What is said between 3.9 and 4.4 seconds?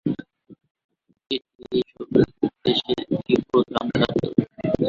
খাদ্য।